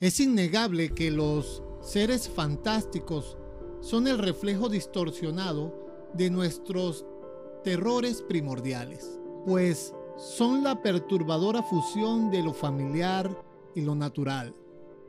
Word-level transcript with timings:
Es 0.00 0.20
innegable 0.20 0.90
que 0.90 1.10
los 1.10 1.60
seres 1.80 2.28
fantásticos 2.28 3.36
son 3.80 4.06
el 4.06 4.18
reflejo 4.18 4.68
distorsionado 4.68 5.74
de 6.14 6.30
nuestros 6.30 7.04
terrores 7.64 8.22
primordiales, 8.22 9.18
pues 9.44 9.92
son 10.16 10.62
la 10.62 10.82
perturbadora 10.82 11.64
fusión 11.64 12.30
de 12.30 12.44
lo 12.44 12.54
familiar 12.54 13.42
y 13.74 13.80
lo 13.80 13.96
natural, 13.96 14.54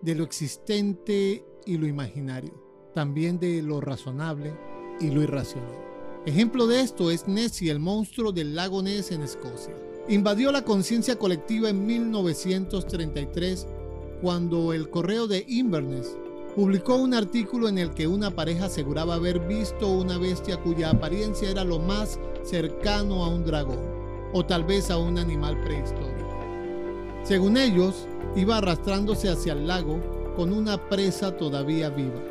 de 0.01 0.15
lo 0.15 0.23
existente 0.23 1.45
y 1.67 1.77
lo 1.77 1.85
imaginario, 1.85 2.59
también 2.95 3.39
de 3.39 3.61
lo 3.61 3.81
razonable 3.81 4.57
y 4.99 5.11
lo 5.11 5.21
irracional. 5.21 5.77
Ejemplo 6.25 6.65
de 6.65 6.81
esto 6.81 7.11
es 7.11 7.27
Nessie, 7.27 7.69
el 7.69 7.79
monstruo 7.79 8.31
del 8.31 8.55
lago 8.55 8.81
Ness 8.81 9.11
en 9.11 9.21
Escocia. 9.21 9.75
Invadió 10.07 10.51
la 10.51 10.65
conciencia 10.65 11.19
colectiva 11.19 11.69
en 11.69 11.85
1933 11.85 13.67
cuando 14.21 14.73
el 14.73 14.89
correo 14.89 15.27
de 15.27 15.45
Inverness 15.47 16.17
publicó 16.55 16.95
un 16.95 17.13
artículo 17.13 17.69
en 17.69 17.77
el 17.77 17.91
que 17.91 18.07
una 18.07 18.31
pareja 18.31 18.65
aseguraba 18.65 19.15
haber 19.15 19.39
visto 19.39 19.87
una 19.87 20.17
bestia 20.17 20.57
cuya 20.57 20.89
apariencia 20.89 21.49
era 21.49 21.63
lo 21.63 21.79
más 21.79 22.19
cercano 22.43 23.23
a 23.23 23.29
un 23.29 23.45
dragón 23.45 23.79
o 24.33 24.45
tal 24.45 24.63
vez 24.63 24.91
a 24.91 24.97
un 24.97 25.17
animal 25.17 25.59
prehistórico. 25.61 26.29
Según 27.23 27.57
ellos, 27.57 28.07
iba 28.35 28.57
arrastrándose 28.57 29.29
hacia 29.29 29.53
el 29.53 29.67
lago 29.67 29.99
con 30.35 30.51
una 30.51 30.89
presa 30.89 31.35
todavía 31.37 31.89
viva. 31.89 32.21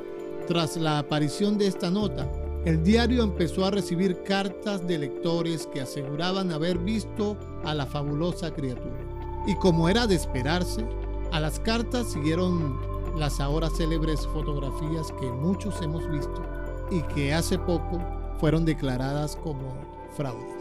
Tras 0.46 0.76
la 0.76 0.98
aparición 0.98 1.58
de 1.58 1.66
esta 1.66 1.90
nota, 1.90 2.30
el 2.64 2.82
diario 2.82 3.22
empezó 3.22 3.64
a 3.64 3.70
recibir 3.70 4.22
cartas 4.22 4.86
de 4.86 4.98
lectores 4.98 5.66
que 5.66 5.80
aseguraban 5.80 6.52
haber 6.52 6.78
visto 6.78 7.36
a 7.64 7.74
la 7.74 7.86
fabulosa 7.86 8.52
criatura. 8.52 8.98
Y 9.46 9.54
como 9.56 9.88
era 9.88 10.06
de 10.06 10.16
esperarse, 10.16 10.84
a 11.32 11.40
las 11.40 11.58
cartas 11.60 12.12
siguieron 12.12 12.78
las 13.16 13.40
ahora 13.40 13.70
célebres 13.70 14.26
fotografías 14.28 15.12
que 15.20 15.30
muchos 15.30 15.80
hemos 15.82 16.08
visto 16.10 16.42
y 16.90 17.02
que 17.14 17.34
hace 17.34 17.58
poco 17.58 18.00
fueron 18.38 18.64
declaradas 18.64 19.36
como 19.36 19.74
fraudes. 20.16 20.54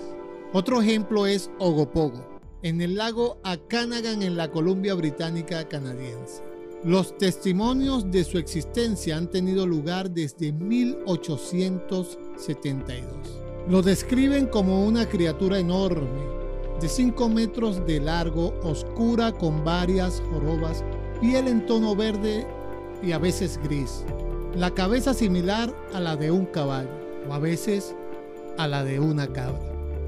Otro 0.54 0.82
ejemplo 0.82 1.28
es 1.28 1.52
Ogopogo, 1.60 2.40
en 2.64 2.82
el 2.82 2.96
lago 2.96 3.38
Akanagan 3.44 4.24
en 4.24 4.38
la 4.38 4.50
Columbia 4.50 4.96
Británica 4.96 5.68
canadiense. 5.68 6.42
Los 6.84 7.18
testimonios 7.18 8.12
de 8.12 8.24
su 8.24 8.38
existencia 8.38 9.18
han 9.18 9.32
tenido 9.32 9.66
lugar 9.66 10.12
desde 10.12 10.52
1872. 10.52 13.08
Lo 13.68 13.82
describen 13.82 14.46
como 14.48 14.86
una 14.86 15.10
criatura 15.10 15.58
enorme, 15.60 16.37
de 16.80 16.88
5 16.88 17.30
metros 17.30 17.86
de 17.88 18.00
largo, 18.00 18.54
oscura 18.64 19.32
con 19.32 19.64
varias 19.64 20.22
jorobas, 20.30 20.84
piel 21.20 21.48
en 21.48 21.66
tono 21.66 21.96
verde 21.96 22.46
y 23.02 23.12
a 23.12 23.18
veces 23.18 23.60
gris, 23.64 24.04
la 24.56 24.72
cabeza 24.72 25.14
similar 25.14 25.74
a 25.94 26.00
la 26.00 26.16
de 26.16 26.32
un 26.32 26.46
caballo 26.46 26.90
o 27.28 27.34
a 27.34 27.40
veces 27.40 27.96
a 28.58 28.68
la 28.68 28.84
de 28.84 29.00
una 29.00 29.28
cabra. 29.28 29.60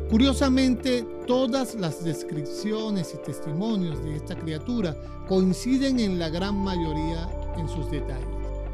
Curiosamente, 0.09 1.05
todas 1.27 1.75
las 1.75 2.03
descripciones 2.03 3.13
y 3.13 3.17
testimonios 3.23 4.03
de 4.03 4.15
esta 4.15 4.35
criatura 4.35 4.95
coinciden 5.27 5.99
en 5.99 6.17
la 6.17 6.29
gran 6.29 6.57
mayoría 6.57 7.29
en 7.57 7.69
sus 7.69 7.91
detalles. 7.91 8.25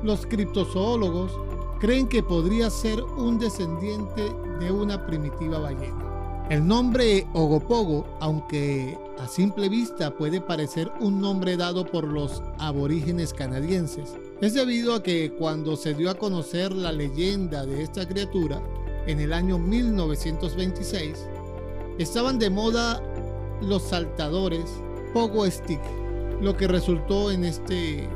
Los 0.02 0.25
criptozoólogos 0.25 1.31
creen 1.80 2.07
que 2.07 2.23
podría 2.23 2.69
ser 2.69 3.02
un 3.02 3.37
descendiente 3.37 4.31
de 4.59 4.71
una 4.71 5.05
primitiva 5.05 5.59
ballena. 5.59 6.14
El 6.47 6.67
nombre 6.67 7.25
Ogopogo, 7.33 8.05
aunque 8.19 8.95
a 9.17 9.27
simple 9.27 9.67
vista 9.67 10.11
puede 10.11 10.39
parecer 10.39 10.91
un 10.99 11.19
nombre 11.19 11.57
dado 11.57 11.87
por 11.87 12.07
los 12.07 12.43
aborígenes 12.59 13.33
canadienses, 13.33 14.15
es 14.41 14.53
debido 14.53 14.93
a 14.93 15.02
que 15.02 15.31
cuando 15.31 15.75
se 15.75 15.95
dio 15.95 16.11
a 16.11 16.13
conocer 16.13 16.71
la 16.71 16.91
leyenda 16.91 17.65
de 17.65 17.81
esta 17.81 18.07
criatura, 18.07 18.61
en 19.07 19.21
el 19.21 19.33
año 19.33 19.57
1926, 19.57 21.17
estaban 21.97 22.37
de 22.37 22.52
moda 22.52 23.02
los 23.61 23.81
saltadores 23.81 24.70
Pogo 25.15 25.49
Stick, 25.49 25.81
lo 26.41 26.55
que 26.55 26.67
resultó 26.67 27.31
en 27.31 27.45
este 27.45 28.08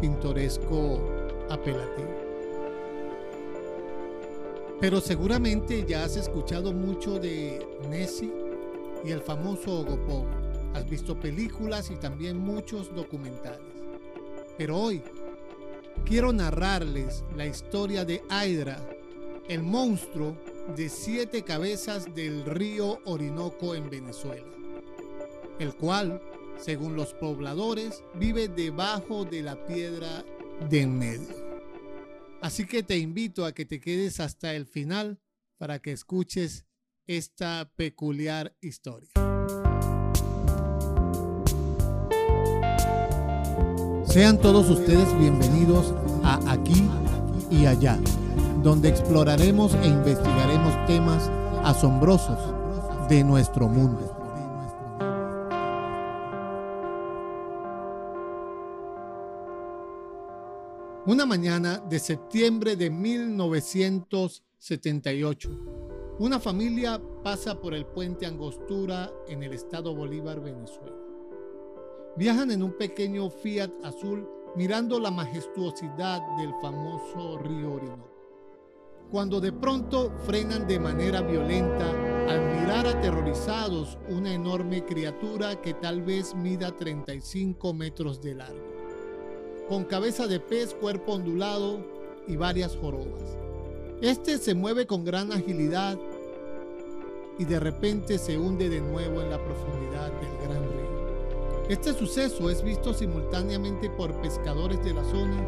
pintoresco 0.00 1.00
apelativo. 1.50 2.21
Pero 4.82 5.00
seguramente 5.00 5.84
ya 5.86 6.02
has 6.02 6.16
escuchado 6.16 6.72
mucho 6.72 7.20
de 7.20 7.64
Nessie 7.88 8.32
y 9.04 9.12
el 9.12 9.20
famoso 9.20 9.78
Ogopogo. 9.78 10.26
Has 10.74 10.90
visto 10.90 11.14
películas 11.20 11.88
y 11.92 11.94
también 11.94 12.36
muchos 12.36 12.92
documentales. 12.92 13.60
Pero 14.58 14.76
hoy 14.76 15.00
quiero 16.04 16.32
narrarles 16.32 17.22
la 17.36 17.46
historia 17.46 18.04
de 18.04 18.24
Hydra, 18.28 18.84
el 19.46 19.62
monstruo 19.62 20.34
de 20.76 20.88
siete 20.88 21.42
cabezas 21.42 22.12
del 22.12 22.44
río 22.44 22.98
Orinoco 23.04 23.76
en 23.76 23.88
Venezuela, 23.88 24.50
el 25.60 25.76
cual, 25.76 26.20
según 26.58 26.96
los 26.96 27.14
pobladores, 27.14 28.02
vive 28.14 28.48
debajo 28.48 29.24
de 29.24 29.42
la 29.42 29.64
piedra 29.64 30.24
de 30.68 30.80
en 30.80 30.98
medio. 30.98 31.41
Así 32.42 32.66
que 32.66 32.82
te 32.82 32.98
invito 32.98 33.46
a 33.46 33.52
que 33.52 33.64
te 33.64 33.80
quedes 33.80 34.18
hasta 34.18 34.54
el 34.54 34.66
final 34.66 35.20
para 35.58 35.78
que 35.78 35.92
escuches 35.92 36.66
esta 37.06 37.72
peculiar 37.76 38.56
historia. 38.60 39.12
Sean 44.06 44.40
todos 44.40 44.68
ustedes 44.68 45.16
bienvenidos 45.18 45.94
a 46.24 46.52
Aquí 46.52 46.88
y 47.50 47.66
Allá 47.66 47.98
donde 48.62 48.88
exploraremos 48.88 49.74
e 49.74 49.86
investigaremos 49.86 50.86
temas 50.86 51.30
asombrosos 51.64 52.38
de 53.08 53.24
nuestro 53.24 53.68
mundo. 53.68 54.21
Una 61.04 61.26
mañana 61.26 61.78
de 61.78 61.98
septiembre 61.98 62.76
de 62.76 62.88
1978, 62.88 65.50
una 66.20 66.38
familia 66.38 67.02
pasa 67.24 67.60
por 67.60 67.74
el 67.74 67.86
puente 67.86 68.24
Angostura 68.24 69.10
en 69.26 69.42
el 69.42 69.52
estado 69.52 69.96
Bolívar, 69.96 70.40
Venezuela. 70.40 70.94
Viajan 72.16 72.52
en 72.52 72.62
un 72.62 72.78
pequeño 72.78 73.30
Fiat 73.30 73.72
azul 73.82 74.28
mirando 74.54 75.00
la 75.00 75.10
majestuosidad 75.10 76.20
del 76.38 76.52
famoso 76.62 77.36
río 77.38 77.72
Orinoco. 77.72 78.12
Cuando 79.10 79.40
de 79.40 79.50
pronto 79.50 80.12
frenan 80.24 80.68
de 80.68 80.78
manera 80.78 81.20
violenta 81.20 81.90
al 82.28 82.60
mirar 82.60 82.86
aterrorizados 82.86 83.98
una 84.08 84.32
enorme 84.32 84.84
criatura 84.84 85.60
que 85.60 85.74
tal 85.74 86.02
vez 86.02 86.32
mida 86.36 86.76
35 86.76 87.74
metros 87.74 88.22
de 88.22 88.36
largo, 88.36 88.71
con 89.68 89.84
cabeza 89.84 90.26
de 90.26 90.40
pez, 90.40 90.74
cuerpo 90.74 91.12
ondulado 91.12 91.80
y 92.26 92.36
varias 92.36 92.76
jorobas. 92.76 93.22
Este 94.00 94.38
se 94.38 94.54
mueve 94.54 94.86
con 94.86 95.04
gran 95.04 95.32
agilidad 95.32 95.98
y 97.38 97.44
de 97.44 97.60
repente 97.60 98.18
se 98.18 98.38
hunde 98.38 98.68
de 98.68 98.80
nuevo 98.80 99.20
en 99.20 99.30
la 99.30 99.42
profundidad 99.42 100.10
del 100.12 100.48
gran 100.48 100.62
río. 100.62 101.66
Este 101.68 101.94
suceso 101.94 102.50
es 102.50 102.62
visto 102.62 102.92
simultáneamente 102.92 103.88
por 103.90 104.12
pescadores 104.20 104.82
de 104.84 104.94
la 104.94 105.04
zona 105.04 105.40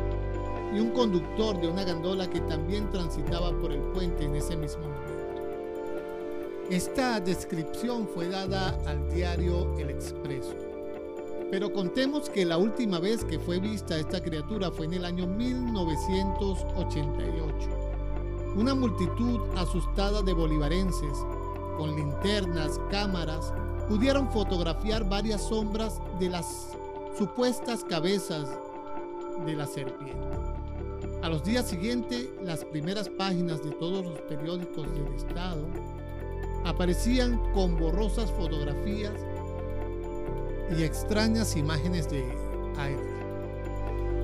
y 0.75 0.81
un 0.81 0.91
conductor 0.91 1.61
de 1.61 1.69
una 1.69 1.85
gandola 1.85 2.31
que 2.31 2.41
también 2.43 2.91
transitaba 2.91 3.51
por 3.61 3.73
el 3.73 3.81
puente 3.93 4.25
en 4.25 4.37
ese 4.37 4.57
mismo 4.57 4.83
momento. 4.83 5.15
Esta 6.71 7.21
descripción 7.21 8.09
fue 8.09 8.29
dada 8.29 8.79
al 8.87 9.09
diario 9.13 9.77
El 9.79 9.91
Expreso. 9.91 10.74
Pero 11.55 11.73
contemos 11.73 12.29
que 12.29 12.45
la 12.45 12.59
última 12.59 12.99
vez 12.99 13.25
que 13.25 13.39
fue 13.39 13.61
vista 13.61 13.97
esta 13.97 14.21
criatura 14.21 14.73
fue 14.73 14.87
en 14.87 14.95
el 14.95 15.05
año 15.05 15.29
1988. 15.29 17.69
Una 18.57 18.75
multitud 18.75 19.39
asustada 19.57 20.21
de 20.23 20.33
bolivarenses, 20.33 21.17
con 21.77 21.95
linternas, 21.95 22.81
cámaras, 22.91 23.55
pudieron 23.89 24.29
fotografiar 24.33 25.09
varias 25.09 25.43
sombras 25.43 26.01
de 26.19 26.31
las 26.31 26.77
supuestas 27.17 27.85
cabezas 27.85 28.49
de 29.47 29.55
la 29.55 29.69
serpiente. 29.69 30.37
A 31.23 31.29
los 31.29 31.45
días 31.45 31.69
siguientes, 31.69 32.31
las 32.43 32.65
primeras 32.65 33.09
páginas 33.09 33.63
de 33.63 33.71
todos 33.71 34.05
los 34.05 34.19
periódicos 34.23 34.93
del 34.93 35.07
Estado 35.15 35.65
aparecían 36.65 37.41
con 37.53 37.79
borrosas 37.79 38.33
fotografías 38.33 39.13
y 40.71 40.83
extrañas 40.83 41.57
imágenes 41.57 42.11
de 42.11 42.21
Hydra. 42.75 43.15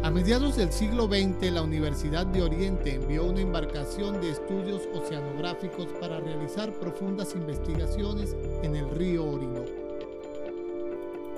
A 0.03 0.11
mediados 0.11 0.57
del 0.57 0.73
siglo 0.73 1.07
XX, 1.07 1.53
la 1.53 1.63
Universidad 1.63 2.25
de 2.25 2.43
Oriente 2.43 2.95
envió 2.95 3.27
una 3.27 3.43
embarcación 3.43 4.19
de 4.21 4.31
estudios 4.31 4.89
oceanográficos 4.95 5.89
para 6.01 6.21
realizar 6.21 6.73
profundas 6.73 7.35
investigaciones 7.35 8.35
en 8.63 8.77
el 8.77 8.89
río 8.91 9.27
Orinoco. 9.27 9.71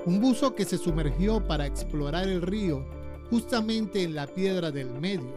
Un 0.06 0.20
buzo 0.20 0.54
que 0.54 0.64
se 0.64 0.78
sumergió 0.78 1.44
para 1.44 1.66
explorar 1.66 2.28
el 2.28 2.40
río 2.40 2.84
justamente 3.30 4.04
en 4.04 4.14
la 4.14 4.28
piedra 4.28 4.70
del 4.70 4.92
medio. 4.92 5.32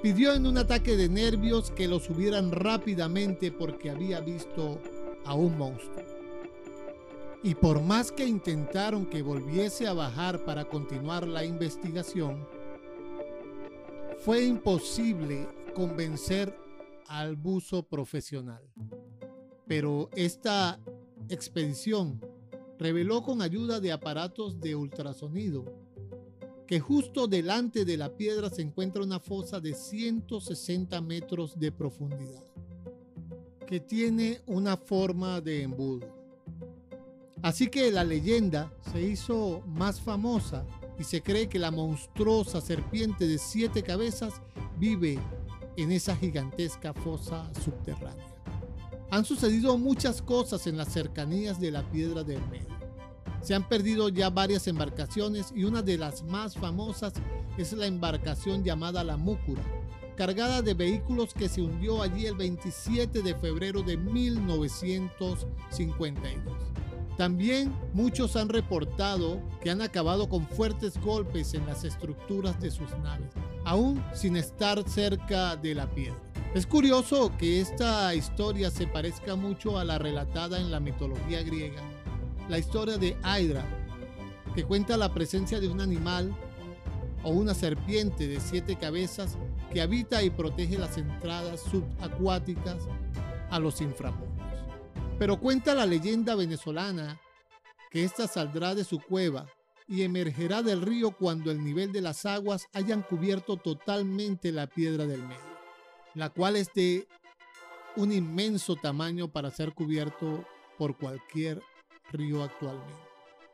Pidió 0.00 0.34
en 0.34 0.46
un 0.46 0.58
ataque 0.58 0.96
de 0.96 1.08
nervios 1.08 1.72
que 1.72 1.88
lo 1.88 1.98
subieran 1.98 2.52
rápidamente 2.52 3.50
porque 3.50 3.90
había 3.90 4.20
visto 4.20 4.78
a 5.24 5.34
un 5.34 5.58
monstruo. 5.58 6.17
Y 7.42 7.54
por 7.54 7.80
más 7.82 8.10
que 8.10 8.26
intentaron 8.26 9.06
que 9.06 9.22
volviese 9.22 9.86
a 9.86 9.92
bajar 9.92 10.44
para 10.44 10.64
continuar 10.64 11.26
la 11.26 11.44
investigación, 11.44 12.46
fue 14.18 14.44
imposible 14.44 15.48
convencer 15.74 16.54
al 17.06 17.36
buzo 17.36 17.84
profesional. 17.84 18.62
Pero 19.66 20.10
esta 20.16 20.80
expedición 21.28 22.20
reveló 22.78 23.22
con 23.22 23.42
ayuda 23.42 23.80
de 23.80 23.92
aparatos 23.92 24.60
de 24.60 24.74
ultrasonido 24.74 25.64
que 26.68 26.80
justo 26.80 27.26
delante 27.26 27.86
de 27.86 27.96
la 27.96 28.14
piedra 28.14 28.50
se 28.50 28.60
encuentra 28.60 29.02
una 29.02 29.18
fosa 29.18 29.58
de 29.58 29.72
160 29.72 31.00
metros 31.00 31.58
de 31.58 31.72
profundidad, 31.72 32.44
que 33.66 33.80
tiene 33.80 34.42
una 34.46 34.76
forma 34.76 35.40
de 35.40 35.62
embudo. 35.62 36.17
Así 37.42 37.68
que 37.68 37.90
la 37.92 38.04
leyenda 38.04 38.72
se 38.92 39.00
hizo 39.00 39.62
más 39.66 40.00
famosa 40.00 40.64
y 40.98 41.04
se 41.04 41.22
cree 41.22 41.48
que 41.48 41.58
la 41.58 41.70
monstruosa 41.70 42.60
serpiente 42.60 43.26
de 43.28 43.38
siete 43.38 43.82
cabezas 43.82 44.42
vive 44.78 45.18
en 45.76 45.92
esa 45.92 46.16
gigantesca 46.16 46.92
fosa 46.92 47.50
subterránea. 47.64 48.26
Han 49.10 49.24
sucedido 49.24 49.78
muchas 49.78 50.20
cosas 50.20 50.66
en 50.66 50.76
las 50.76 50.92
cercanías 50.92 51.58
de 51.60 51.70
la 51.70 51.88
piedra 51.90 52.24
del 52.24 52.46
medio. 52.48 52.76
Se 53.40 53.54
han 53.54 53.68
perdido 53.68 54.08
ya 54.08 54.30
varias 54.30 54.66
embarcaciones 54.66 55.52
y 55.54 55.62
una 55.62 55.82
de 55.82 55.96
las 55.96 56.24
más 56.24 56.56
famosas 56.56 57.12
es 57.56 57.72
la 57.72 57.86
embarcación 57.86 58.64
llamada 58.64 59.04
la 59.04 59.16
Múcura, 59.16 59.62
cargada 60.16 60.60
de 60.60 60.74
vehículos 60.74 61.32
que 61.32 61.48
se 61.48 61.62
hundió 61.62 62.02
allí 62.02 62.26
el 62.26 62.34
27 62.34 63.22
de 63.22 63.36
febrero 63.36 63.82
de 63.82 63.96
1952. 63.96 66.87
También 67.18 67.74
muchos 67.94 68.36
han 68.36 68.48
reportado 68.48 69.42
que 69.60 69.70
han 69.70 69.82
acabado 69.82 70.28
con 70.28 70.46
fuertes 70.46 70.96
golpes 71.00 71.52
en 71.52 71.66
las 71.66 71.82
estructuras 71.82 72.60
de 72.60 72.70
sus 72.70 72.88
naves, 73.02 73.32
aún 73.64 74.00
sin 74.14 74.36
estar 74.36 74.88
cerca 74.88 75.56
de 75.56 75.74
la 75.74 75.90
piedra. 75.90 76.16
Es 76.54 76.64
curioso 76.64 77.32
que 77.36 77.60
esta 77.60 78.14
historia 78.14 78.70
se 78.70 78.86
parezca 78.86 79.34
mucho 79.34 79.78
a 79.78 79.84
la 79.84 79.98
relatada 79.98 80.60
en 80.60 80.70
la 80.70 80.78
mitología 80.78 81.42
griega, 81.42 81.82
la 82.48 82.60
historia 82.60 82.98
de 82.98 83.16
Hydra, 83.24 83.64
que 84.54 84.62
cuenta 84.62 84.96
la 84.96 85.12
presencia 85.12 85.58
de 85.58 85.66
un 85.66 85.80
animal 85.80 86.32
o 87.24 87.30
una 87.30 87.52
serpiente 87.52 88.28
de 88.28 88.38
siete 88.38 88.76
cabezas 88.76 89.36
que 89.72 89.82
habita 89.82 90.22
y 90.22 90.30
protege 90.30 90.78
las 90.78 90.96
entradas 90.96 91.62
subacuáticas 91.62 92.76
a 93.50 93.58
los 93.58 93.80
inframundos. 93.80 94.37
Pero 95.18 95.40
cuenta 95.40 95.74
la 95.74 95.86
leyenda 95.86 96.34
venezolana 96.34 97.20
que 97.90 98.04
ésta 98.04 98.28
saldrá 98.28 98.74
de 98.74 98.84
su 98.84 99.00
cueva 99.00 99.46
y 99.86 100.02
emergerá 100.02 100.62
del 100.62 100.82
río 100.82 101.12
cuando 101.12 101.50
el 101.50 101.64
nivel 101.64 101.92
de 101.92 102.02
las 102.02 102.26
aguas 102.26 102.68
hayan 102.72 103.02
cubierto 103.02 103.56
totalmente 103.56 104.52
la 104.52 104.66
piedra 104.66 105.06
del 105.06 105.22
medio 105.22 105.48
la 106.18 106.30
cual 106.30 106.56
es 106.56 106.72
de 106.74 107.06
un 107.96 108.12
inmenso 108.12 108.74
tamaño 108.74 109.28
para 109.28 109.52
ser 109.52 109.72
cubierto 109.72 110.44
por 110.76 110.96
cualquier 110.96 111.62
río 112.12 112.42
actualmente. 112.42 112.92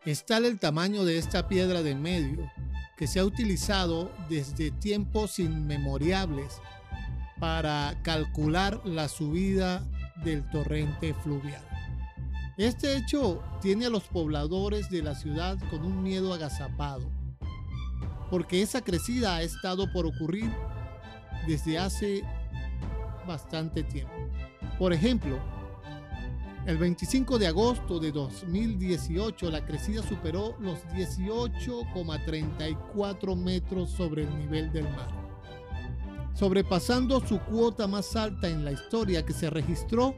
Es 0.07 0.25
el 0.29 0.59
tamaño 0.59 1.05
de 1.05 1.19
esta 1.19 1.47
piedra 1.47 1.83
de 1.83 1.95
medio 1.95 2.51
que 2.97 3.07
se 3.07 3.21
ha 3.21 3.25
utilizado 3.25 4.11
desde 4.31 4.71
tiempos 4.71 5.39
inmemoriales 5.39 6.61
para 7.39 8.01
calcular 8.03 8.81
la 8.87 9.09
subida 9.09 9.87
del 10.25 10.49
torrente 10.51 11.15
fluvial. 11.15 11.63
Este 12.57 12.97
hecho 12.97 13.43
tiene 13.61 13.87
a 13.87 13.91
los 13.91 14.05
pobladores 14.05 14.89
de 14.89 15.03
la 15.03 15.15
ciudad 15.15 15.59
con 15.71 15.85
un 15.85 16.03
miedo 16.03 16.33
agazapado, 16.33 17.11
porque 18.31 18.63
esa 18.63 18.81
crecida 18.81 19.37
ha 19.37 19.43
estado 19.43 19.93
por 19.93 20.07
ocurrir 20.07 20.51
desde 21.47 21.79
hace 21.79 22.23
bastante 23.27 23.83
tiempo. 23.83 24.15
Por 24.79 24.93
ejemplo, 24.93 25.39
el 26.67 26.79
25 26.79 27.39
de 27.39 27.49
agosto 27.49 28.01
de 28.01 28.11
2018 28.11 29.51
la 29.51 29.67
crecida 29.67 30.03
superó 30.03 30.57
los 30.61 30.83
18,34 30.89 33.37
metros 33.37 33.91
sobre 33.91 34.23
el 34.23 34.39
nivel 34.39 34.73
del 34.73 34.85
mar, 34.85 35.24
sobrepasando 36.35 37.27
su 37.27 37.41
cuota 37.41 37.87
más 37.87 38.17
alta 38.17 38.49
en 38.49 38.65
la 38.65 38.73
historia 38.73 39.25
que 39.25 39.33
se 39.33 39.49
registró 39.51 40.17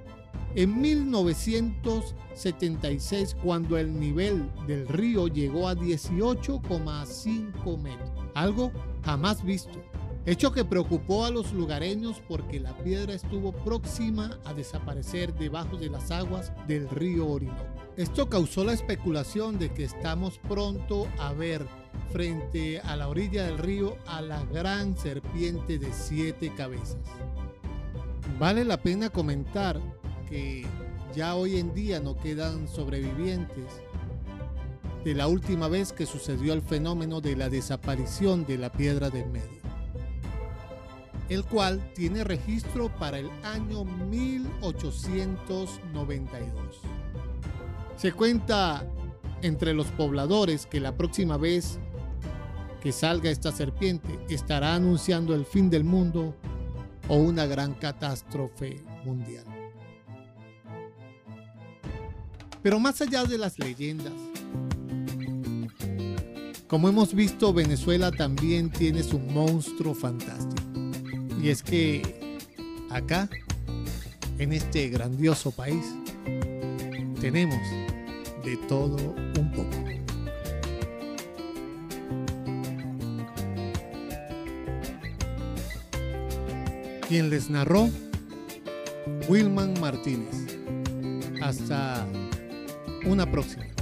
en 0.55 0.81
1976 0.81 3.37
cuando 3.43 3.77
el 3.79 4.01
nivel 4.01 4.51
del 4.67 4.89
río 4.89 5.29
llegó 5.29 5.69
a 5.69 5.75
18,5 5.75 7.79
metros, 7.79 8.11
algo 8.35 8.73
jamás 9.03 9.45
visto 9.45 9.79
hecho 10.27 10.51
que 10.51 10.65
preocupó 10.65 11.25
a 11.25 11.31
los 11.31 11.53
lugareños 11.53 12.21
porque 12.29 12.59
la 12.59 12.77
piedra 12.79 13.15
estuvo 13.15 13.53
próxima 13.53 14.39
a 14.45 14.53
desaparecer 14.53 15.33
debajo 15.35 15.77
de 15.77 15.89
las 15.89 16.11
aguas 16.11 16.53
del 16.67 16.89
río 16.91 17.29
Orinoco. 17.29 17.65
Esto 17.97 18.29
causó 18.29 18.65
la 18.65 18.73
especulación 18.73 19.59
de 19.59 19.73
que 19.73 19.85
estamos 19.85 20.39
pronto 20.39 21.07
a 21.21 21.33
ver 21.33 21.65
frente 22.12 22.81
a 22.81 22.97
la 22.97 23.08
orilla 23.08 23.44
del 23.44 23.58
río 23.58 23.97
a 24.06 24.20
la 24.20 24.44
gran 24.44 24.97
serpiente 24.97 25.79
de 25.79 25.93
siete 25.93 26.53
cabezas. 26.55 26.99
Vale 28.38 28.64
la 28.64 28.81
pena 28.81 29.11
comentar 29.11 29.81
que 30.29 30.67
ya 31.14 31.35
hoy 31.35 31.58
en 31.58 31.75
día 31.75 32.00
no 32.00 32.17
quedan 32.17 32.69
sobrevivientes 32.69 33.67
de 35.05 35.14
la 35.14 35.29
última 35.29 35.69
vez 35.69 35.93
que 35.93 36.06
sucedió 36.06 36.53
el 36.53 36.62
fenómeno 36.62 37.20
de 37.20 37.37
la 37.37 37.49
desaparición 37.49 38.44
de 38.44 38.58
la 38.58 38.73
piedra 38.73 39.11
del 39.11 39.31
medio 39.31 39.67
el 41.29 41.44
cual 41.44 41.93
tiene 41.94 42.25
registro 42.25 42.88
para 42.99 43.19
el 43.19 43.31
año 43.43 43.85
1892. 43.85 46.81
Se 47.97 48.12
cuenta 48.12 48.87
entre 49.43 49.75
los 49.75 49.88
pobladores 49.88 50.64
que 50.67 50.81
la 50.81 50.97
próxima 50.97 51.37
vez 51.37 51.79
que 52.87 52.93
salga 52.93 53.29
esta 53.29 53.50
serpiente 53.50 54.17
estará 54.29 54.77
anunciando 54.77 55.34
el 55.34 55.44
fin 55.44 55.69
del 55.69 55.82
mundo 55.82 56.37
o 57.08 57.17
una 57.17 57.44
gran 57.44 57.75
catástrofe 57.75 58.81
mundial. 59.05 59.44
Pero 62.63 62.79
más 62.79 63.01
allá 63.01 63.25
de 63.25 63.39
las 63.39 63.58
leyendas, 63.58 64.13
como 66.69 66.89
hemos 66.89 67.13
visto, 67.13 67.53
Venezuela 67.53 68.13
también 68.13 68.70
tiene 68.70 69.03
su 69.03 69.19
monstruo 69.19 69.93
fantástico. 69.93 70.63
Y 71.43 71.49
es 71.49 71.65
que 71.65 72.39
acá, 72.91 73.29
en 74.39 74.53
este 74.53 74.91
grandioso 74.91 75.51
país, 75.51 75.84
tenemos 77.20 77.58
de 78.44 78.56
todo 78.69 79.17
un 79.41 79.51
poco. 79.51 79.85
Quien 87.08 87.31
les 87.31 87.48
narró, 87.51 87.89
Wilman 89.29 89.79
Martínez. 89.81 90.58
Hasta 91.41 92.05
una 93.05 93.31
próxima. 93.31 93.76